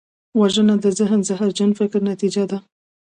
[0.39, 2.57] وژنه د ذهن زهرجن فکر نتیجه ده